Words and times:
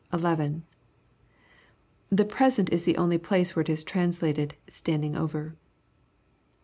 The 2.09 2.25
present 2.27 2.73
is 2.73 2.87
tlie 2.87 2.97
only 2.97 3.19
place 3.19 3.55
where 3.55 3.61
it 3.61 3.69
is 3.69 3.83
translated" 3.83 4.55
standing 4.67 5.15
over." 5.15 5.55